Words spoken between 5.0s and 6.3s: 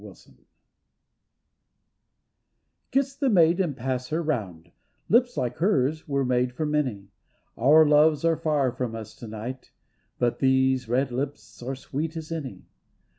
Lips like hers were